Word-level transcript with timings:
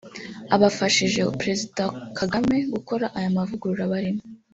Abafashije 0.55 1.19
Perezida 1.39 1.83
Kagame 2.19 2.55
gukora 2.73 3.05
aya 3.17 3.29
mavugurura 3.37 3.91
barimo 3.93 4.23